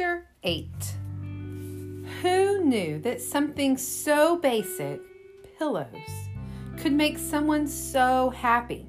Chapter 0.00 0.26
8 0.44 0.66
Who 2.22 2.64
knew 2.64 2.98
that 3.00 3.20
something 3.20 3.76
so 3.76 4.38
basic, 4.38 4.98
pillows, 5.58 6.08
could 6.78 6.94
make 6.94 7.18
someone 7.18 7.66
so 7.66 8.30
happy? 8.30 8.88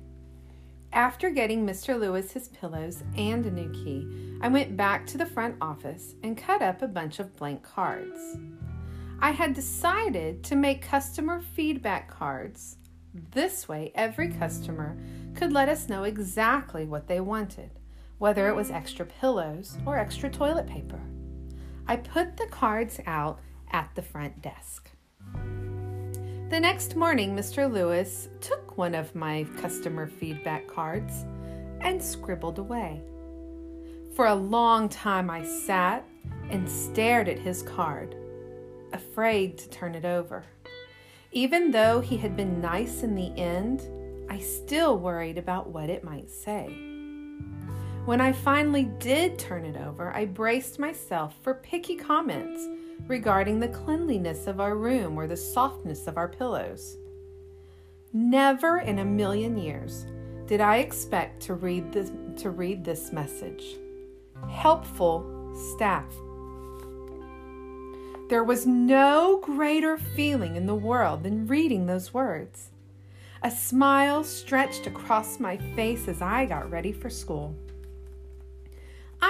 After 0.94 1.30
getting 1.30 1.68
Mr. 1.68 2.00
Lewis 2.00 2.32
his 2.32 2.48
pillows 2.48 3.04
and 3.18 3.46
a 3.46 3.52
new 3.52 3.70
key, 3.74 4.38
I 4.40 4.48
went 4.48 4.78
back 4.78 5.06
to 5.08 5.18
the 5.18 5.26
front 5.26 5.58
office 5.60 6.16
and 6.24 6.38
cut 6.38 6.62
up 6.62 6.82
a 6.82 6.88
bunch 6.88 7.20
of 7.20 7.36
blank 7.36 7.62
cards. 7.62 8.38
I 9.20 9.32
had 9.32 9.54
decided 9.54 10.46
to 10.46 10.56
make 10.56 10.82
customer 10.82 11.42
feedback 11.42 12.10
cards. 12.10 12.78
This 13.14 13.68
way, 13.68 13.92
every 13.96 14.30
customer 14.30 14.96
could 15.36 15.52
let 15.52 15.68
us 15.68 15.90
know 15.90 16.04
exactly 16.04 16.86
what 16.86 17.08
they 17.08 17.20
wanted 17.20 17.81
whether 18.22 18.48
it 18.48 18.56
was 18.56 18.70
extra 18.70 19.04
pillows 19.04 19.80
or 19.84 19.98
extra 19.98 20.30
toilet 20.30 20.68
paper. 20.68 21.00
I 21.88 21.96
put 21.96 22.38
the 22.38 22.46
cards 22.52 23.00
out 23.08 23.40
at 23.72 23.90
the 23.96 24.04
front 24.04 24.44
desk. 24.44 24.92
The 26.52 26.60
next 26.60 26.96
morning, 26.96 27.36
Mr. 27.36 27.70
Lewis 27.70 28.30
took 28.40 28.78
one 28.78 28.94
of 28.94 29.16
my 29.16 29.48
customer 29.60 30.06
feedback 30.06 30.68
cards 30.68 31.26
and 31.80 32.00
scribbled 32.00 32.60
away. 32.60 33.02
For 34.16 34.28
a 34.28 34.36
long 34.36 34.88
time, 34.88 35.32
I 35.32 35.44
sat 35.44 36.08
and 36.52 36.70
stared 36.70 37.28
at 37.28 37.40
his 37.40 37.64
card, 37.64 38.16
afraid 38.94 39.58
to 39.58 39.70
turn 39.70 39.96
it 39.96 40.06
over. 40.06 40.44
Even 41.32 41.72
though 41.72 42.02
he 42.02 42.18
had 42.18 42.38
been 42.38 42.62
nice 42.62 43.02
in 43.02 43.16
the 43.16 43.36
end, 43.36 43.82
I 44.30 44.38
still 44.38 45.00
worried 45.00 45.40
about 45.40 45.70
what 45.70 45.90
it 45.90 46.04
might 46.04 46.30
say. 46.30 46.91
When 48.06 48.20
I 48.20 48.32
finally 48.32 48.86
did 48.98 49.38
turn 49.38 49.64
it 49.64 49.78
over, 49.78 50.12
I 50.12 50.26
braced 50.26 50.80
myself 50.80 51.36
for 51.44 51.54
picky 51.54 51.96
comments 51.96 52.68
regarding 53.08 53.60
the 53.60 53.68
cleanliness 53.68 54.48
of 54.48 54.60
our 54.60 54.76
room 54.76 55.20
or 55.20 55.28
the 55.28 55.38
softness 55.38 56.08
of 56.08 56.18
our 56.18 56.28
pillows. 56.28 56.98
Never 58.12 58.80
in 58.80 59.00
a 59.00 59.06
million 59.06 59.56
years 59.56 60.08
did 60.48 60.62
I 60.62 60.78
expect 60.78 61.44
to 61.44 61.54
read 61.54 61.92
this, 61.92 62.12
to 62.38 62.50
read 62.50 62.84
this 62.84 63.12
message. 63.12 63.78
Helpful 64.50 65.54
staff. 65.76 66.12
There 68.30 68.44
was 68.44 68.66
no 68.66 69.40
greater 69.44 69.98
feeling 69.98 70.56
in 70.56 70.66
the 70.66 70.74
world 70.74 71.22
than 71.22 71.46
reading 71.46 71.86
those 71.86 72.16
words. 72.16 72.72
A 73.44 73.52
smile 73.52 74.24
stretched 74.24 74.88
across 74.88 75.40
my 75.40 75.58
face 75.76 76.08
as 76.08 76.22
I 76.22 76.46
got 76.46 76.72
ready 76.72 76.92
for 76.92 77.10
school. 77.10 77.56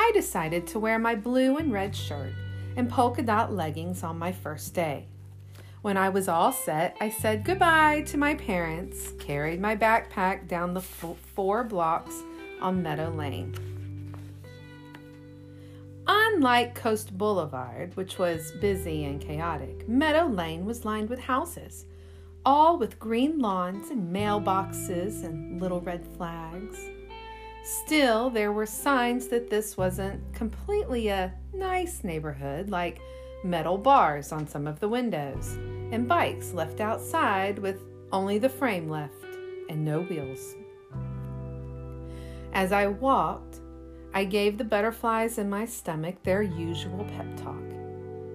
I 0.02 0.12
decided 0.16 0.66
to 0.68 0.80
wear 0.80 0.98
my 0.98 1.14
blue 1.14 1.58
and 1.58 1.72
red 1.72 1.96
shirt 1.96 2.34
and 2.76 2.90
polka 2.90 3.22
dot 3.22 3.54
leggings 3.54 4.02
on 4.02 4.18
my 4.18 4.32
first 4.32 4.74
day. 4.74 5.06
When 5.84 5.96
I 5.96 6.10
was 6.10 6.28
all 6.28 6.52
set, 6.52 6.98
I 7.00 7.12
said 7.12 7.46
goodbye 7.46 8.02
to 8.08 8.18
my 8.18 8.34
parents, 8.34 9.12
carried 9.20 9.62
my 9.62 9.76
backpack 9.76 10.48
down 10.48 10.74
the 10.74 10.82
four 10.82 11.64
blocks 11.64 12.24
on 12.60 12.82
Meadow 12.82 13.12
Lane. 13.12 13.54
Unlike 16.08 16.74
Coast 16.74 17.16
Boulevard, 17.16 17.96
which 17.96 18.18
was 18.18 18.54
busy 18.60 19.06
and 19.06 19.22
chaotic, 19.22 19.88
Meadow 19.88 20.26
Lane 20.26 20.66
was 20.66 20.84
lined 20.84 21.12
with 21.12 21.20
houses, 21.20 21.86
all 22.44 22.80
with 22.80 22.98
green 22.98 23.38
lawns 23.38 23.92
and 23.92 24.12
mailboxes 24.12 25.24
and 25.24 25.62
little 25.62 25.80
red 25.80 26.04
flags. 26.18 26.90
Still, 27.64 28.30
there 28.30 28.52
were 28.52 28.66
signs 28.66 29.28
that 29.28 29.50
this 29.50 29.78
wasn't 29.78 30.34
completely 30.34 31.10
a 31.10 31.34
nice 31.54 32.04
neighborhood, 32.04 32.70
like 32.70 33.00
metal 33.44 33.78
bars 33.78 34.32
on 34.32 34.48
some 34.48 34.68
of 34.68 34.80
the 34.80 34.90
windows 34.90 35.58
and 35.92 36.08
bikes 36.08 36.54
left 36.54 36.80
outside 36.80 37.60
with 37.60 37.82
only 38.12 38.38
the 38.38 38.50
frame 38.50 38.90
left 38.90 39.14
and 39.70 39.86
no 39.86 40.02
wheels. 40.02 40.56
As 42.54 42.72
I 42.72 42.88
walked, 42.88 43.60
I 44.14 44.26
gave 44.26 44.58
the 44.58 44.64
butterflies 44.64 45.38
in 45.38 45.50
my 45.50 45.66
stomach 45.66 46.22
their 46.24 46.42
usual 46.42 47.06
pep 47.16 47.38
talk. 47.38 47.62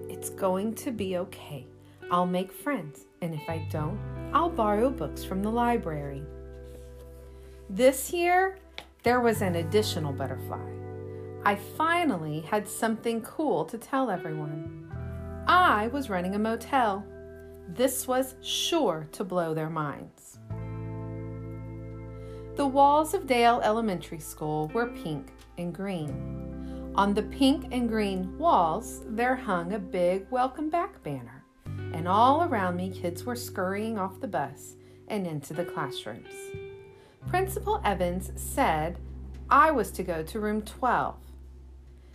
It's 0.09 0.29
going 0.29 0.73
to 0.75 0.91
be 0.91 1.17
okay. 1.17 1.67
I'll 2.09 2.25
make 2.25 2.51
friends, 2.51 3.05
and 3.21 3.35
if 3.35 3.47
I 3.49 3.67
don't, 3.69 3.99
I'll 4.33 4.49
borrow 4.49 4.89
books 4.89 5.23
from 5.23 5.43
the 5.43 5.51
library. 5.51 6.23
This 7.69 8.11
year, 8.13 8.57
there 9.07 9.21
was 9.21 9.41
an 9.41 9.55
additional 9.55 10.11
butterfly. 10.11 10.69
I 11.45 11.55
finally 11.55 12.41
had 12.41 12.67
something 12.67 13.21
cool 13.21 13.63
to 13.63 13.77
tell 13.77 14.11
everyone. 14.11 14.91
I 15.47 15.87
was 15.93 16.09
running 16.09 16.35
a 16.35 16.39
motel. 16.39 17.05
This 17.69 18.05
was 18.05 18.35
sure 18.41 19.07
to 19.13 19.23
blow 19.23 19.53
their 19.53 19.69
minds. 19.69 20.39
The 22.57 22.67
walls 22.67 23.13
of 23.13 23.27
Dale 23.27 23.61
Elementary 23.63 24.19
School 24.19 24.69
were 24.73 24.87
pink 24.87 25.31
and 25.57 25.73
green. 25.73 26.91
On 26.95 27.13
the 27.13 27.23
pink 27.23 27.67
and 27.71 27.87
green 27.87 28.37
walls, 28.37 29.03
there 29.07 29.37
hung 29.37 29.71
a 29.71 29.79
big 29.79 30.27
welcome 30.31 30.69
back 30.69 31.01
banner, 31.01 31.45
and 31.93 32.09
all 32.09 32.43
around 32.43 32.75
me, 32.75 32.91
kids 32.91 33.23
were 33.23 33.37
scurrying 33.37 33.97
off 33.97 34.19
the 34.19 34.27
bus 34.27 34.75
and 35.07 35.25
into 35.25 35.53
the 35.53 35.63
classrooms. 35.63 36.66
Principal 37.29 37.81
Evans 37.83 38.31
said 38.37 38.99
I 39.49 39.69
was 39.71 39.91
to 39.91 40.03
go 40.03 40.23
to 40.23 40.39
room 40.39 40.61
12. 40.61 41.15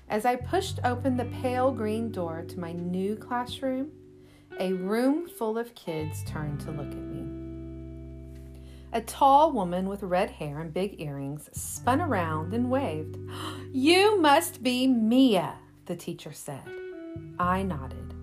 As 0.08 0.24
I 0.24 0.36
pushed 0.36 0.80
open 0.84 1.18
the 1.18 1.26
pale 1.26 1.70
green 1.70 2.10
door 2.10 2.44
to 2.48 2.58
my 2.58 2.72
new 2.72 3.16
classroom, 3.16 3.90
a 4.58 4.72
room 4.72 5.28
full 5.28 5.58
of 5.58 5.74
kids 5.74 6.24
turned 6.24 6.60
to 6.60 6.70
look 6.70 6.90
at 6.90 6.96
me. 6.96 7.28
A 8.94 9.02
tall 9.02 9.52
woman 9.52 9.86
with 9.86 10.02
red 10.02 10.30
hair 10.30 10.60
and 10.60 10.72
big 10.72 10.98
earrings 10.98 11.50
spun 11.52 12.00
around 12.00 12.54
and 12.54 12.70
waved. 12.70 13.18
You 13.74 14.20
must 14.20 14.62
be 14.62 14.86
Mia, 14.86 15.54
the 15.86 15.96
teacher 15.96 16.32
said. 16.32 16.62
I 17.38 17.62
nodded. 17.62 18.14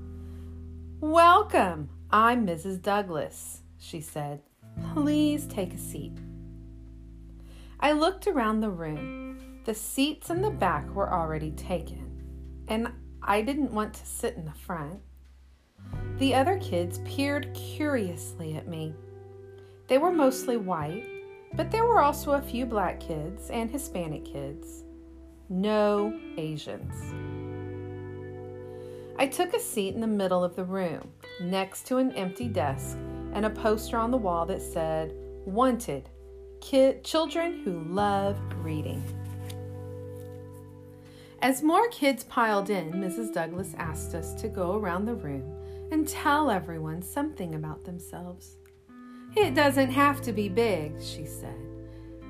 Welcome, 1.01 1.89
I'm 2.11 2.45
Mrs. 2.45 2.79
Douglas, 2.81 3.61
she 3.79 4.00
said. 4.00 4.41
Please 4.94 5.47
take 5.47 5.73
a 5.73 5.77
seat. 5.79 6.19
I 7.81 7.94
looked 7.94 8.28
around 8.28 8.59
the 8.59 8.69
room. 8.69 9.40
The 9.63 9.73
seats 9.73 10.29
in 10.29 10.41
the 10.41 10.50
back 10.50 10.94
were 10.94 11.13
already 11.13 11.51
taken, 11.51 12.23
and 12.67 12.91
I 13.22 13.41
didn't 13.41 13.72
want 13.72 13.94
to 13.94 14.06
sit 14.06 14.35
in 14.35 14.44
the 14.44 14.51
front. 14.51 15.00
The 16.18 16.35
other 16.35 16.57
kids 16.59 17.00
peered 17.06 17.53
curiously 17.53 18.56
at 18.56 18.68
me. 18.68 18.94
They 19.88 19.97
were 19.97 20.12
mostly 20.12 20.57
white, 20.57 21.06
but 21.53 21.72
there 21.72 21.85
were 21.85 22.01
also 22.01 22.34
a 22.34 22.41
few 22.41 22.66
black 22.66 23.00
kids 23.00 23.50
and 23.50 23.72
Hispanic 23.72 24.25
kids. 24.25 24.84
No 25.47 26.19
Asians. 26.38 26.94
I 29.18 29.25
took 29.25 29.53
a 29.53 29.59
seat 29.59 29.95
in 29.95 30.01
the 30.01 30.07
middle 30.07 30.44
of 30.44 30.56
the 30.56 30.66
room, 30.66 31.12
next 31.41 31.88
to 31.88 31.97
an 31.97 32.12
empty 32.12 32.47
desk 32.50 32.97
and 33.34 33.45
a 33.45 33.50
poster 33.50 33.97
on 33.97 34.12
the 34.12 34.18
wall 34.18 34.45
that 34.47 34.62
said, 34.62 35.13
Wanted 35.45 36.09
Kid, 36.62 37.03
children 37.03 37.62
who 37.64 37.84
love 37.94 38.38
reading. 38.64 39.03
As 41.42 41.64
more 41.64 41.88
kids 41.90 42.24
piled 42.25 42.70
in, 42.70 42.92
Mrs. 42.92 43.34
Douglas 43.34 43.74
asked 43.78 44.14
us 44.14 44.34
to 44.42 44.50
go 44.50 44.75
around 44.75 45.06
the 45.06 45.16
room 45.16 45.56
and 45.92 46.08
tell 46.08 46.52
everyone 46.52 47.02
something 47.02 47.56
about 47.56 47.86
themselves. 47.86 48.58
It 49.36 49.54
doesn't 49.56 49.92
have 49.92 50.22
to 50.24 50.33
be 50.33 50.50
big, 50.50 51.01
she 51.01 51.25
said. 51.25 51.56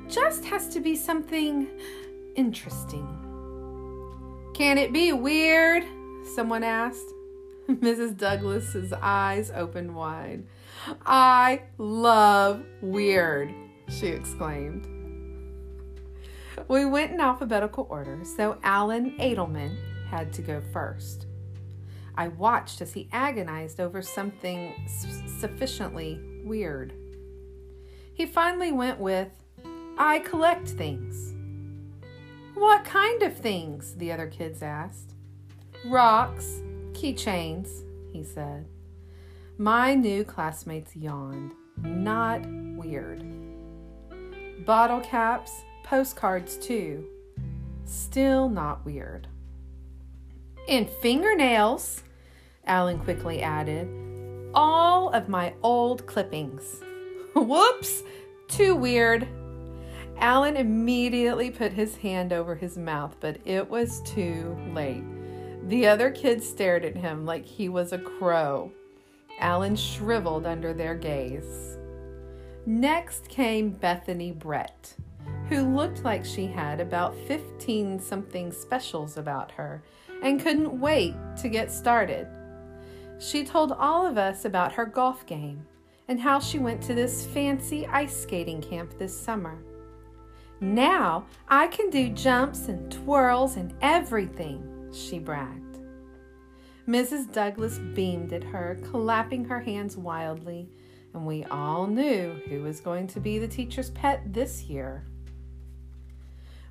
Just 0.07 0.45
has 0.45 0.67
to 0.69 0.79
be 0.79 0.95
something 0.95 1.67
interesting. 2.35 3.07
Can 4.53 4.77
it 4.77 4.93
be 4.93 5.13
weird? 5.13 5.83
Someone 6.35 6.63
asked. 6.63 7.13
Mrs. 7.69 8.17
Douglas's 8.17 8.93
eyes 8.93 9.51
opened 9.55 9.95
wide. 9.95 10.43
I 11.05 11.63
love 11.77 12.63
weird, 12.81 13.53
she 13.89 14.07
exclaimed. 14.07 14.87
We 16.67 16.85
went 16.85 17.11
in 17.11 17.21
alphabetical 17.21 17.87
order, 17.89 18.21
so 18.23 18.57
Alan 18.63 19.17
Edelman 19.17 19.77
had 20.09 20.33
to 20.33 20.41
go 20.41 20.61
first. 20.73 21.27
I 22.15 22.27
watched 22.27 22.81
as 22.81 22.93
he 22.93 23.07
agonized 23.11 23.79
over 23.79 24.01
something 24.01 24.73
sufficiently 25.39 26.19
weird. 26.43 26.93
He 28.13 28.25
finally 28.25 28.71
went 28.71 28.99
with, 28.99 29.29
I 29.97 30.19
collect 30.19 30.67
things. 30.67 31.33
What 32.55 32.83
kind 32.83 33.23
of 33.23 33.37
things? 33.37 33.95
the 33.95 34.11
other 34.11 34.27
kids 34.27 34.61
asked. 34.61 35.13
Rocks, 35.85 36.61
keychains, 36.91 37.83
he 38.11 38.23
said. 38.23 38.67
My 39.57 39.95
new 39.95 40.25
classmates 40.25 40.95
yawned. 40.95 41.53
Not 41.81 42.45
weird. 42.45 43.38
Bottle 44.69 44.99
caps, 44.99 45.63
postcards 45.81 46.55
too. 46.55 47.03
Still 47.85 48.49
not 48.49 48.85
weird. 48.85 49.27
And 50.67 50.87
fingernails, 51.01 52.03
Alan 52.67 52.99
quickly 52.99 53.41
added. 53.41 53.89
All 54.53 55.09
of 55.09 55.27
my 55.27 55.55
old 55.63 56.05
clippings. 56.05 56.83
Whoops! 57.33 58.03
Too 58.47 58.75
weird. 58.75 59.27
Alan 60.19 60.55
immediately 60.55 61.49
put 61.49 61.73
his 61.73 61.95
hand 61.97 62.31
over 62.31 62.53
his 62.53 62.77
mouth, 62.77 63.15
but 63.19 63.39
it 63.45 63.67
was 63.67 64.01
too 64.01 64.55
late. 64.71 65.03
The 65.67 65.87
other 65.87 66.11
kids 66.11 66.47
stared 66.47 66.85
at 66.85 66.95
him 66.95 67.25
like 67.25 67.43
he 67.43 67.69
was 67.69 67.91
a 67.91 67.97
crow. 67.97 68.71
Alan 69.39 69.75
shriveled 69.75 70.45
under 70.45 70.73
their 70.73 70.93
gaze. 70.93 71.78
Next 72.69 73.27
came 73.27 73.71
Bethany 73.71 74.31
Brett, 74.31 74.93
who 75.47 75.75
looked 75.75 76.03
like 76.03 76.23
she 76.23 76.45
had 76.45 76.79
about 76.79 77.15
15 77.25 77.99
something 77.99 78.51
specials 78.51 79.17
about 79.17 79.49
her 79.53 79.81
and 80.21 80.39
couldn't 80.39 80.79
wait 80.79 81.15
to 81.41 81.49
get 81.49 81.71
started. 81.71 82.27
She 83.17 83.43
told 83.43 83.71
all 83.71 84.05
of 84.05 84.19
us 84.19 84.45
about 84.45 84.73
her 84.73 84.85
golf 84.85 85.25
game 85.25 85.65
and 86.07 86.19
how 86.19 86.39
she 86.39 86.59
went 86.59 86.79
to 86.83 86.93
this 86.93 87.25
fancy 87.25 87.87
ice 87.87 88.15
skating 88.15 88.61
camp 88.61 88.99
this 88.99 89.19
summer. 89.19 89.57
Now 90.61 91.25
I 91.47 91.69
can 91.69 91.89
do 91.89 92.09
jumps 92.09 92.67
and 92.67 92.91
twirls 92.91 93.57
and 93.57 93.73
everything, 93.81 94.91
she 94.93 95.17
bragged. 95.17 95.79
Mrs. 96.87 97.33
Douglas 97.33 97.79
beamed 97.95 98.31
at 98.31 98.43
her, 98.43 98.77
clapping 98.83 99.45
her 99.45 99.59
hands 99.59 99.97
wildly, 99.97 100.69
and 101.13 101.25
we 101.25 101.43
all 101.45 101.87
knew 101.87 102.41
who 102.47 102.61
was 102.61 102.79
going 102.79 103.07
to 103.07 103.19
be 103.19 103.39
the 103.39 103.47
teacher's 103.47 103.89
pet 103.89 104.33
this 104.33 104.63
year. 104.63 105.05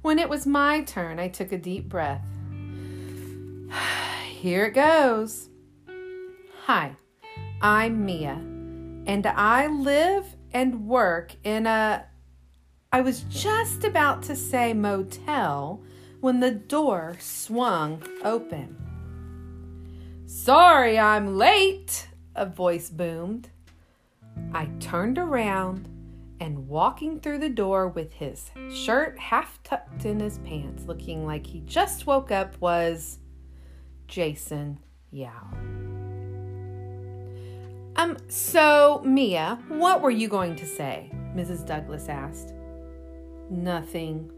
When 0.02 0.18
it 0.18 0.28
was 0.28 0.46
my 0.46 0.82
turn, 0.82 1.18
I 1.18 1.28
took 1.28 1.52
a 1.52 1.58
deep 1.58 1.88
breath. 1.88 2.24
Here 4.28 4.66
it 4.66 4.74
goes. 4.74 5.48
Hi, 6.64 6.92
I'm 7.60 8.04
Mia, 8.04 8.34
and 9.06 9.26
I 9.26 9.66
live 9.66 10.36
and 10.52 10.86
work 10.86 11.34
in 11.44 11.66
a 11.66 12.04
I 12.90 13.02
was 13.02 13.20
just 13.28 13.84
about 13.84 14.22
to 14.24 14.36
say 14.36 14.72
motel 14.72 15.82
when 16.20 16.40
the 16.40 16.50
door 16.50 17.16
swung 17.20 18.02
open. 18.24 18.76
Sorry, 20.26 20.98
I'm 20.98 21.36
late, 21.36 22.08
a 22.34 22.46
voice 22.46 22.88
boomed. 22.88 23.50
I 24.52 24.66
turned 24.80 25.18
around 25.18 25.88
and 26.40 26.68
walking 26.68 27.20
through 27.20 27.38
the 27.38 27.48
door 27.48 27.88
with 27.88 28.12
his 28.12 28.50
shirt 28.72 29.18
half 29.18 29.62
tucked 29.62 30.04
in 30.04 30.20
his 30.20 30.38
pants, 30.38 30.84
looking 30.86 31.26
like 31.26 31.46
he 31.46 31.60
just 31.60 32.06
woke 32.06 32.30
up, 32.30 32.60
was 32.60 33.18
Jason 34.06 34.78
Yao. 35.10 35.50
Um, 37.96 38.16
so, 38.28 39.02
Mia, 39.04 39.58
what 39.68 40.00
were 40.02 40.10
you 40.10 40.28
going 40.28 40.54
to 40.56 40.66
say? 40.66 41.10
Mrs. 41.34 41.66
Douglas 41.66 42.08
asked. 42.08 42.54
Nothing, 43.50 44.30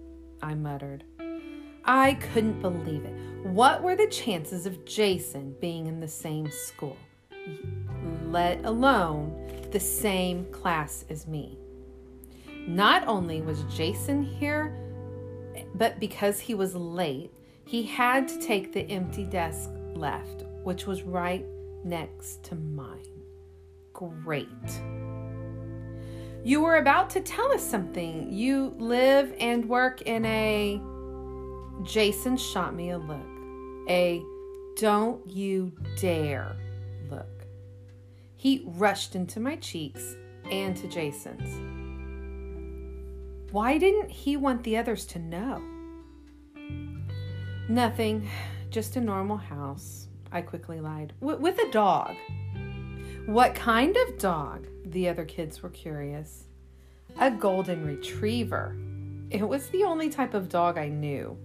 I 0.42 0.54
muttered. 0.54 1.04
I 1.84 2.14
couldn't 2.14 2.62
believe 2.62 3.04
it. 3.04 3.46
What 3.46 3.82
were 3.82 3.96
the 3.96 4.06
chances 4.06 4.64
of 4.64 4.84
Jason 4.84 5.54
being 5.60 5.86
in 5.86 6.00
the 6.00 6.08
same 6.08 6.50
school, 6.50 6.96
let 8.30 8.64
alone 8.64 9.68
the 9.70 9.80
same 9.80 10.44
class 10.52 11.04
as 11.10 11.26
me? 11.26 11.58
Not 12.66 13.06
only 13.06 13.40
was 13.40 13.62
Jason 13.64 14.22
here, 14.22 14.76
but 15.74 15.98
because 15.98 16.38
he 16.38 16.54
was 16.54 16.74
late, 16.74 17.32
he 17.64 17.82
had 17.82 18.28
to 18.28 18.38
take 18.40 18.72
the 18.72 18.82
empty 18.90 19.24
desk 19.24 19.70
left, 19.94 20.44
which 20.62 20.86
was 20.86 21.02
right 21.02 21.44
next 21.84 22.42
to 22.44 22.54
mine. 22.54 23.06
Great. 23.92 24.48
You 26.42 26.62
were 26.62 26.76
about 26.76 27.10
to 27.10 27.20
tell 27.20 27.52
us 27.52 27.62
something. 27.62 28.32
You 28.32 28.74
live 28.78 29.34
and 29.38 29.68
work 29.68 30.02
in 30.02 30.24
a. 30.24 30.80
Jason 31.82 32.36
shot 32.36 32.74
me 32.74 32.90
a 32.90 32.98
look. 32.98 33.20
A 33.88 34.22
don't 34.76 35.28
you 35.28 35.72
dare. 35.98 36.56
He 38.40 38.62
rushed 38.64 39.14
into 39.14 39.38
my 39.38 39.56
cheeks 39.56 40.16
and 40.50 40.74
to 40.78 40.88
Jason's. 40.88 41.60
Why 43.52 43.76
didn't 43.76 44.10
he 44.10 44.38
want 44.38 44.64
the 44.64 44.78
others 44.78 45.04
to 45.08 45.18
know? 45.18 45.62
Nothing, 47.68 48.30
just 48.70 48.96
a 48.96 49.00
normal 49.02 49.36
house, 49.36 50.08
I 50.32 50.40
quickly 50.40 50.80
lied, 50.80 51.12
with 51.20 51.58
a 51.58 51.70
dog. 51.70 52.16
What 53.26 53.54
kind 53.54 53.94
of 53.94 54.18
dog? 54.18 54.66
The 54.86 55.10
other 55.10 55.26
kids 55.26 55.62
were 55.62 55.68
curious. 55.68 56.44
A 57.18 57.30
golden 57.30 57.84
retriever. 57.84 58.74
It 59.28 59.46
was 59.46 59.66
the 59.66 59.84
only 59.84 60.08
type 60.08 60.32
of 60.32 60.48
dog 60.48 60.78
I 60.78 60.88
knew. 60.88 61.36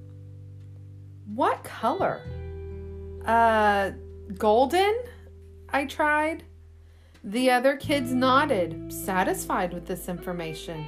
What 1.26 1.62
color? 1.66 2.22
Uh, 3.26 3.92
golden? 4.38 4.98
I 5.68 5.84
tried. 5.88 6.46
The 7.25 7.50
other 7.50 7.75
kids 7.75 8.13
nodded, 8.13 8.94
satisfied 8.94 9.74
with 9.74 9.88
this 9.88 10.10
information. 10.10 10.86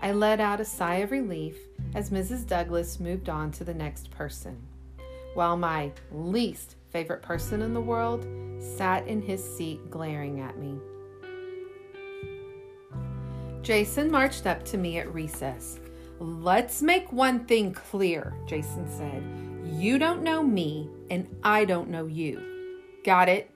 I 0.00 0.12
let 0.12 0.40
out 0.40 0.58
a 0.58 0.64
sigh 0.64 0.96
of 0.96 1.10
relief 1.10 1.58
as 1.94 2.08
Mrs. 2.08 2.46
Douglas 2.46 2.98
moved 2.98 3.28
on 3.28 3.50
to 3.52 3.64
the 3.64 3.74
next 3.74 4.10
person, 4.10 4.56
while 5.34 5.58
my 5.58 5.92
least 6.10 6.76
favorite 6.88 7.20
person 7.20 7.60
in 7.60 7.74
the 7.74 7.80
world 7.80 8.26
sat 8.58 9.06
in 9.06 9.20
his 9.20 9.44
seat 9.44 9.90
glaring 9.90 10.40
at 10.40 10.56
me. 10.56 10.78
Jason 13.60 14.10
marched 14.10 14.46
up 14.46 14.64
to 14.64 14.78
me 14.78 14.96
at 14.96 15.12
recess. 15.12 15.78
Let's 16.18 16.80
make 16.80 17.12
one 17.12 17.44
thing 17.44 17.74
clear, 17.74 18.32
Jason 18.46 18.88
said. 18.88 19.22
You 19.78 19.98
don't 19.98 20.22
know 20.22 20.42
me, 20.42 20.88
and 21.10 21.28
I 21.42 21.66
don't 21.66 21.90
know 21.90 22.06
you. 22.06 22.40
Got 23.04 23.28
it? 23.28 23.50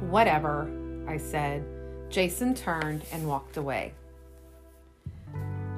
Whatever, 0.00 0.70
I 1.06 1.16
said. 1.16 1.64
Jason 2.08 2.54
turned 2.54 3.04
and 3.12 3.26
walked 3.26 3.56
away. 3.56 3.92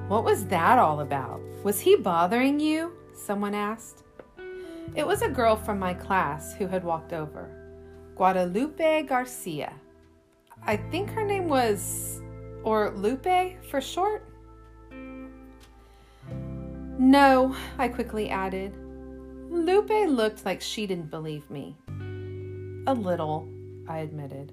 What 0.09 0.25
was 0.25 0.47
that 0.47 0.79
all 0.79 1.01
about? 1.01 1.41
Was 1.65 1.81
he 1.81 1.97
bothering 1.97 2.61
you? 2.61 2.93
Someone 3.15 3.55
asked. 3.55 4.05
It 4.95 5.07
was 5.07 5.23
a 5.23 5.29
girl 5.29 5.57
from 5.57 5.79
my 5.79 5.95
class 5.95 6.55
who 6.55 6.67
had 6.67 6.85
walked 6.85 7.13
over. 7.13 7.51
Guadalupe 8.17 9.03
Garcia. 9.03 9.73
I 10.63 10.77
think 10.77 11.11
her 11.11 11.25
name 11.25 11.49
was, 11.49 12.21
or 12.65 12.91
Lupe 12.97 13.63
for 13.71 13.81
short. 13.81 14.25
No, 16.99 17.55
I 17.79 17.89
quickly 17.89 18.29
added. 18.29 18.75
Lupe 19.51 20.09
looked 20.09 20.45
like 20.45 20.61
she 20.61 20.87
didn't 20.87 21.11
believe 21.11 21.49
me. 21.51 21.77
A 22.87 22.95
little, 22.95 23.49
I 23.89 23.99
admitted. 23.99 24.53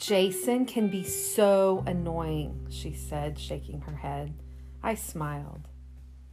Jason 0.00 0.64
can 0.64 0.88
be 0.88 1.04
so 1.04 1.84
annoying, 1.86 2.66
she 2.70 2.94
said, 2.94 3.38
shaking 3.38 3.82
her 3.82 3.96
head. 3.96 4.32
I 4.82 4.94
smiled. 4.94 5.68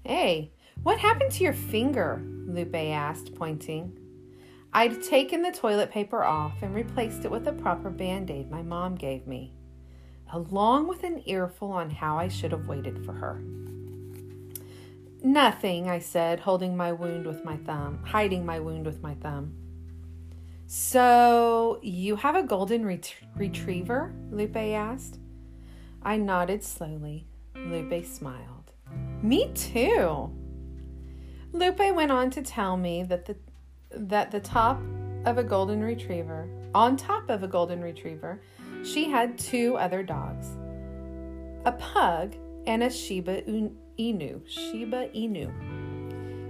Hey, 0.06 0.54
what 0.84 1.00
happened 1.00 1.32
to 1.32 1.44
your 1.44 1.52
finger? 1.52 2.24
Lupe 2.26 2.74
asked, 2.74 3.36
pointing. 3.36 4.00
I'd 4.72 5.04
taken 5.04 5.42
the 5.42 5.52
toilet 5.52 5.92
paper 5.92 6.24
off 6.24 6.54
and 6.62 6.74
replaced 6.74 7.26
it 7.26 7.32
with 7.32 7.46
a 7.46 7.52
proper 7.52 7.90
band 7.90 8.32
aid 8.32 8.50
my 8.50 8.62
mom 8.62 8.96
gave 8.96 9.28
me, 9.28 9.54
along 10.32 10.88
with 10.88 11.04
an 11.04 11.22
earful 11.26 11.74
on 11.74 11.90
how 11.90 12.18
I 12.18 12.30
should 12.30 12.54
have 12.54 12.70
waited 12.70 13.04
for 13.04 13.12
her. 13.12 13.42
Nothing, 15.22 15.90
I 15.90 16.00
said, 16.00 16.40
holding 16.40 16.78
my 16.78 16.94
wound 16.94 17.26
with 17.26 17.44
my 17.44 17.58
thumb, 17.58 18.02
hiding 18.06 18.46
my 18.46 18.62
wound 18.62 18.86
with 18.86 19.02
my 19.02 19.16
thumb. 19.16 19.56
So, 20.70 21.80
you 21.82 22.18
have 22.18 22.36
a 22.36 22.44
golden 22.44 22.86
ret- 22.86 23.16
retriever? 23.38 24.14
Lupe 24.32 24.58
asked. 24.58 25.18
I 26.04 26.18
nodded 26.18 26.62
slowly. 26.62 27.26
Lupe 27.56 28.06
smiled. 28.06 28.74
Me 29.22 29.50
too. 29.54 30.30
Lupe 31.54 31.80
went 31.80 32.12
on 32.12 32.30
to 32.32 32.42
tell 32.42 32.76
me 32.76 33.04
that 33.04 33.26
the 33.26 33.38
that 33.92 34.32
the 34.32 34.42
top 34.42 34.82
of 35.24 35.38
a 35.38 35.44
golden 35.44 35.82
retriever, 35.82 36.50
on 36.76 36.98
top 36.98 37.30
of 37.30 37.44
a 37.44 37.48
golden 37.48 37.82
retriever, 37.82 38.42
she 38.84 39.10
had 39.10 39.38
two 39.38 39.78
other 39.78 40.04
dogs. 40.04 40.48
A 41.66 41.72
pug 41.72 42.36
and 42.66 42.84
a 42.84 42.90
Shiba 42.90 43.42
Inu. 43.98 44.46
Shiba 44.48 45.08
Inu. 45.16 45.87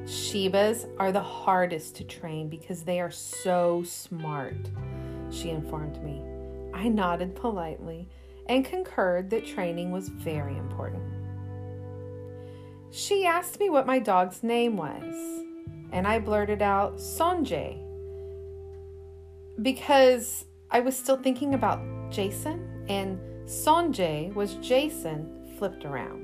Shibas 0.08 0.88
are 0.98 1.12
the 1.12 1.22
hardest 1.22 1.98
to 1.98 2.06
train 2.06 2.48
because 2.48 2.84
they 2.84 3.02
are 3.02 3.12
so 3.12 3.84
smart, 3.84 4.56
she 5.30 5.50
informed 5.50 6.02
me. 6.02 6.24
I 6.74 6.88
nodded 6.88 7.36
politely 7.36 8.08
and 8.48 8.64
concurred 8.64 9.30
that 9.32 9.46
training 9.46 9.92
was 9.92 10.08
very 10.08 10.58
important. 10.58 11.04
She 12.90 13.26
asked 13.26 13.60
me 13.60 13.70
what 13.70 13.86
my 13.86 14.00
dog's 14.00 14.44
name 14.44 14.78
was, 14.78 15.44
and 15.92 16.08
I 16.08 16.20
blurted 16.20 16.62
out 16.62 16.98
Sonjay. 17.00 17.84
because 19.62 20.46
I 20.72 20.80
was 20.80 20.96
still 20.96 21.18
thinking 21.18 21.54
about 21.54 21.82
Jason, 22.12 22.86
and 22.88 23.20
Sonjay 23.46 24.34
was 24.34 24.54
Jason 24.56 25.54
flipped 25.58 25.84
around. 25.84 26.24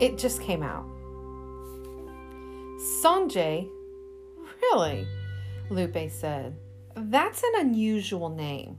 It 0.00 0.18
just 0.18 0.40
came 0.40 0.62
out. 0.62 0.86
Sonjay? 2.76 3.68
Really? 4.60 5.06
Lupe 5.70 6.10
said. 6.10 6.56
That's 6.94 7.42
an 7.42 7.52
unusual 7.60 8.28
name. 8.28 8.78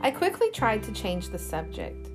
I 0.00 0.10
quickly 0.10 0.50
tried 0.50 0.82
to 0.84 0.92
change 0.92 1.28
the 1.28 1.38
subject. 1.38 2.08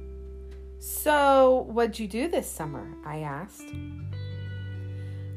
So, 0.79 1.67
what'd 1.69 1.99
you 1.99 2.07
do 2.07 2.27
this 2.27 2.49
summer? 2.49 2.87
I 3.05 3.19
asked. 3.19 3.73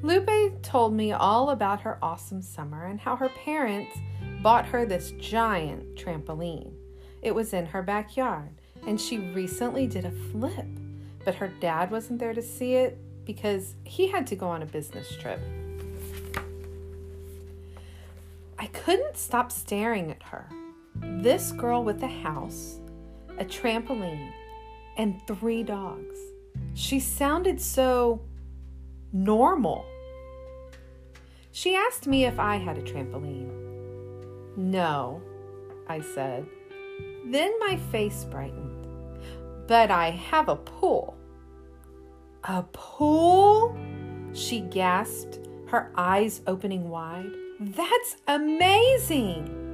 Lupe 0.02 0.62
told 0.62 0.94
me 0.94 1.12
all 1.12 1.50
about 1.50 1.82
her 1.82 1.98
awesome 2.02 2.40
summer 2.40 2.86
and 2.86 2.98
how 2.98 3.16
her 3.16 3.28
parents 3.28 3.96
bought 4.42 4.66
her 4.66 4.86
this 4.86 5.12
giant 5.20 5.96
trampoline. 5.96 6.72
It 7.22 7.34
was 7.34 7.52
in 7.52 7.66
her 7.66 7.82
backyard, 7.82 8.50
and 8.86 9.00
she 9.00 9.18
recently 9.18 9.86
did 9.86 10.04
a 10.04 10.12
flip, 10.30 10.66
but 11.24 11.34
her 11.34 11.48
dad 11.60 11.90
wasn't 11.90 12.20
there 12.20 12.34
to 12.34 12.42
see 12.42 12.74
it 12.74 12.98
because 13.26 13.74
he 13.84 14.06
had 14.06 14.26
to 14.28 14.36
go 14.36 14.48
on 14.48 14.62
a 14.62 14.66
business 14.66 15.14
trip. 15.16 15.40
I 18.58 18.66
couldn't 18.68 19.16
stop 19.16 19.52
staring 19.52 20.10
at 20.10 20.22
her. 20.22 20.48
This 20.94 21.52
girl 21.52 21.84
with 21.84 22.02
a 22.02 22.08
house, 22.08 22.80
a 23.38 23.44
trampoline, 23.44 24.30
and 24.96 25.20
three 25.26 25.62
dogs. 25.62 26.18
She 26.74 27.00
sounded 27.00 27.60
so 27.60 28.22
normal. 29.12 29.84
She 31.52 31.74
asked 31.74 32.06
me 32.06 32.24
if 32.24 32.38
I 32.38 32.56
had 32.56 32.78
a 32.78 32.82
trampoline. 32.82 33.50
No, 34.56 35.20
I 35.88 36.00
said. 36.00 36.46
Then 37.26 37.52
my 37.58 37.76
face 37.90 38.24
brightened. 38.24 38.86
But 39.66 39.90
I 39.90 40.10
have 40.10 40.48
a 40.48 40.56
pool. 40.56 41.15
A 42.48 42.62
pool? 42.72 43.76
She 44.32 44.60
gasped, 44.60 45.40
her 45.66 45.90
eyes 45.96 46.42
opening 46.46 46.88
wide. 46.88 47.32
That's 47.58 48.18
amazing! 48.28 49.64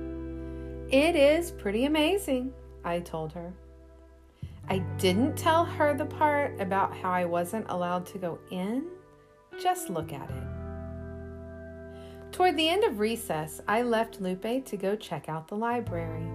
It 0.91 1.15
is 1.15 1.51
pretty 1.51 1.85
amazing, 1.85 2.55
I 2.83 3.01
told 3.01 3.35
her. 3.35 3.53
I 4.71 4.79
didn't 4.97 5.37
tell 5.37 5.67
her 5.67 5.93
the 5.93 6.07
part 6.07 6.59
about 6.63 6.97
how 6.97 7.11
I 7.11 7.27
wasn't 7.27 7.67
allowed 7.69 8.07
to 8.07 8.17
go 8.17 8.39
in. 8.51 8.87
Just 9.61 9.91
look 9.91 10.15
at 10.15 10.31
it. 10.31 10.45
Toward 12.33 12.57
the 12.57 12.71
end 12.71 12.85
of 12.85 13.01
recess, 13.01 13.61
I 13.69 13.83
left 13.83 14.23
Lupe 14.23 14.65
to 14.65 14.77
go 14.79 14.97
check 14.97 15.29
out 15.29 15.47
the 15.47 15.57
library. 15.57 16.27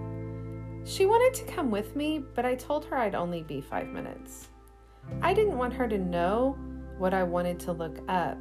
She 0.84 1.04
wanted 1.04 1.34
to 1.34 1.52
come 1.52 1.72
with 1.72 1.96
me, 1.96 2.22
but 2.36 2.46
I 2.46 2.54
told 2.54 2.84
her 2.84 2.96
I'd 2.96 3.16
only 3.16 3.42
be 3.42 3.60
five 3.60 3.88
minutes. 3.88 4.50
I 5.22 5.34
didn't 5.34 5.58
want 5.58 5.74
her 5.74 5.88
to 5.88 5.98
know 5.98 6.56
what 6.98 7.14
I 7.14 7.22
wanted 7.22 7.60
to 7.60 7.72
look 7.72 7.98
up, 8.08 8.38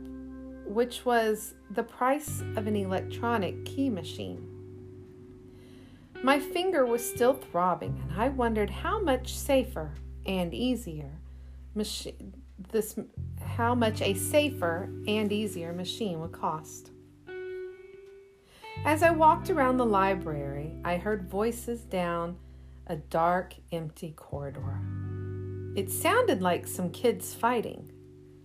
which 0.66 1.06
was 1.06 1.54
the 1.72 1.84
price 1.84 2.42
of 2.56 2.68
an 2.68 2.76
electronic 2.76 3.66
key 3.66 3.90
machine. 3.90 4.48
My 6.24 6.40
finger 6.40 6.86
was 6.86 7.08
still 7.08 7.34
throbbing, 7.34 8.02
and 8.04 8.20
I 8.20 8.30
wondered 8.30 8.70
how 8.70 9.00
much 9.00 9.36
safer 9.36 9.92
and 10.26 10.54
easier 10.54 11.12
this 12.72 12.98
how 13.40 13.76
much 13.76 14.02
a 14.02 14.14
safer 14.14 14.90
and 15.08 15.32
easier 15.32 15.74
machine 15.74 16.20
would 16.20 16.32
cost. 16.32 16.92
As 18.86 19.04
I 19.04 19.12
walked 19.12 19.50
around 19.50 19.78
the 19.78 19.86
library, 19.86 20.74
I 20.84 20.98
heard 20.98 21.30
voices 21.30 21.82
down 21.82 22.38
a 22.88 22.96
dark, 22.96 23.56
empty 23.72 24.14
corridor. 24.16 24.80
It 25.78 25.92
sounded 25.92 26.42
like 26.42 26.66
some 26.66 26.90
kids 26.90 27.36
fighting. 27.36 27.92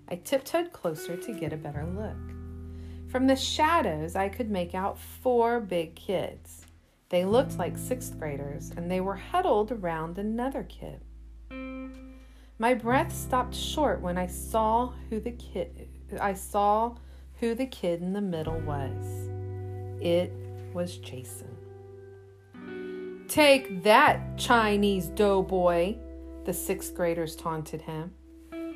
I 0.06 0.16
tiptoed 0.16 0.70
closer 0.70 1.16
to 1.16 1.32
get 1.32 1.54
a 1.54 1.56
better 1.56 1.86
look. 1.86 3.10
From 3.10 3.26
the 3.26 3.36
shadows, 3.36 4.14
I 4.14 4.28
could 4.28 4.50
make 4.50 4.74
out 4.74 4.98
four 4.98 5.58
big 5.58 5.94
kids. 5.94 6.66
They 7.08 7.24
looked 7.24 7.56
like 7.56 7.78
sixth 7.78 8.18
graders, 8.18 8.70
and 8.76 8.90
they 8.90 9.00
were 9.00 9.16
huddled 9.16 9.72
around 9.72 10.18
another 10.18 10.62
kid. 10.62 11.00
My 12.58 12.74
breath 12.74 13.10
stopped 13.16 13.54
short 13.54 14.02
when 14.02 14.18
I 14.18 14.26
saw 14.26 14.92
who 15.08 15.18
the 15.18 15.32
kid 15.32 15.88
I 16.20 16.34
saw 16.34 16.96
who 17.40 17.54
the 17.54 17.64
kid 17.64 18.02
in 18.02 18.12
the 18.12 18.20
middle 18.20 18.60
was. 18.60 19.30
It 20.02 20.34
was 20.74 20.98
Jason. 20.98 21.56
Take 23.26 23.84
that, 23.84 24.36
Chinese 24.36 25.06
doughboy, 25.06 25.96
the 26.44 26.52
sixth 26.52 26.94
graders 26.94 27.36
taunted 27.36 27.82
him. 27.82 28.12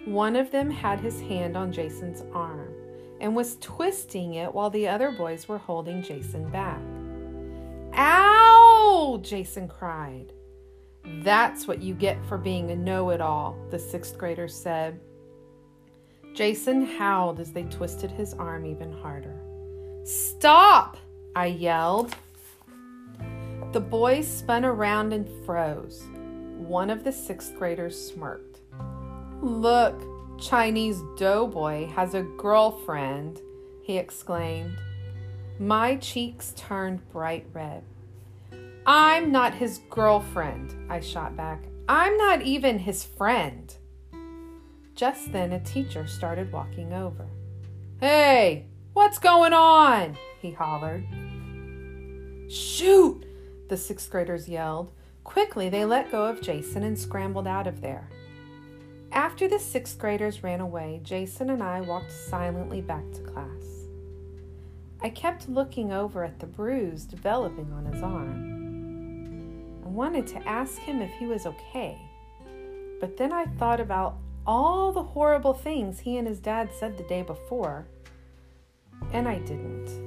One 0.05 0.37
of 0.37 0.51
them 0.51 0.71
had 0.71 1.01
his 1.01 1.21
hand 1.21 1.57
on 1.57 1.73
Jason's 1.73 2.23
arm 2.33 2.73
and 3.21 3.35
was 3.35 3.57
twisting 3.61 4.35
it 4.35 4.53
while 4.55 4.71
the 4.71 4.87
other 4.87 5.11
boys 5.11 5.49
were 5.49 5.59
holding 5.59 6.03
Jason 6.03 6.49
back. 6.51 6.81
Ow! 7.95 9.21
Jason 9.23 9.69
cried. 9.69 10.33
That's 11.23 11.67
what 11.67 11.83
you 11.83 11.95
get 11.95 12.25
for 12.27 12.37
being 12.37 12.71
a 12.71 12.77
know 12.77 13.11
it 13.11 13.21
all, 13.21 13.57
the 13.71 13.79
sixth 13.79 14.19
grader 14.19 14.49
said. 14.49 15.01
Jason 16.35 16.85
howled 16.85 17.41
as 17.41 17.53
they 17.53 17.63
twisted 17.65 18.11
his 18.11 18.35
arm 18.35 18.67
even 18.67 18.93
harder. 18.93 19.41
Stop! 20.05 20.97
I 21.35 21.47
yelled. 21.47 22.15
The 23.73 23.81
boys 23.81 24.29
spun 24.29 24.65
around 24.65 25.13
and 25.13 25.29
froze. 25.45 26.05
One 26.67 26.91
of 26.91 27.05
the 27.05 27.13
sixth 27.13 27.57
graders 27.57 27.97
smirked. 28.11 28.59
Look, 29.41 30.03
Chinese 30.41 31.01
doughboy 31.17 31.87
has 31.91 32.15
a 32.15 32.23
girlfriend, 32.23 33.41
he 33.83 33.99
exclaimed. 33.99 34.77
My 35.61 35.95
cheeks 35.97 36.53
turned 36.57 37.09
bright 37.13 37.47
red. 37.53 37.85
I'm 38.85 39.31
not 39.31 39.55
his 39.55 39.79
girlfriend, 39.91 40.75
I 40.91 40.99
shot 40.99 41.37
back. 41.37 41.63
I'm 41.89 42.17
not 42.17 42.43
even 42.43 42.81
his 42.81 43.05
friend. 43.05 43.73
Just 44.97 45.31
then, 45.31 45.53
a 45.53 45.61
teacher 45.61 46.09
started 46.09 46.51
walking 46.51 46.93
over. 46.93 47.27
Hey, 48.01 48.67
what's 48.93 49.21
going 49.21 49.53
on? 49.53 50.17
he 50.41 50.51
hollered. 50.51 51.07
Shoot! 52.51 53.25
The 53.69 53.77
sixth 53.77 54.11
graders 54.11 54.49
yelled. 54.49 54.91
Quickly, 55.27 55.69
they 55.69 55.85
let 55.85 56.13
go 56.13 56.25
of 56.25 56.41
Jason 56.41 56.85
and 56.85 56.97
scrambled 56.97 57.49
out 57.49 57.67
of 57.67 57.81
there. 57.81 58.09
After 59.11 59.49
the 59.49 59.59
sixth 59.59 59.99
graders 59.99 60.45
ran 60.45 60.61
away, 60.61 61.01
Jason 61.03 61.51
and 61.51 61.63
I 61.63 61.81
walked 61.81 62.13
silently 62.13 62.81
back 62.81 63.03
to 63.13 63.23
class. 63.23 63.89
I 65.03 65.11
kept 65.11 65.49
looking 65.49 65.93
over 65.93 66.25
at 66.25 66.39
the 66.39 66.47
bruise 66.47 67.05
developing 67.05 67.71
on 67.73 67.85
his 67.87 68.03
arm. 68.03 69.83
I 69.85 69.89
wanted 69.89 70.29
to 70.29 70.49
ask 70.49 70.79
him 70.79 71.03
if 71.03 71.11
he 71.19 71.27
was 71.27 71.45
okay, 71.45 72.01
but 73.01 73.17
then 73.17 73.33
I 73.33 73.47
thought 73.59 73.81
about 73.81 74.19
all 74.47 74.93
the 74.93 75.03
horrible 75.03 75.55
things 75.55 75.99
he 75.99 76.17
and 76.17 76.29
his 76.29 76.39
dad 76.39 76.71
said 76.73 76.97
the 76.97 77.05
day 77.05 77.23
before, 77.23 77.89
and 79.13 79.27
I 79.27 79.41
didn't. 79.41 80.06